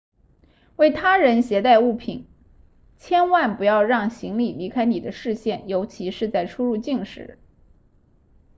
[0.77, 2.27] 为他人携带物品
[2.97, 7.37] 千万不要让行李离开你的视线尤其是在出入境时